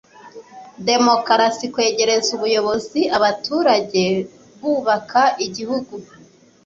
[0.89, 4.03] demokarasi kwegeraza ubuyobozi abaturage
[4.55, 5.95] kubaka igihugu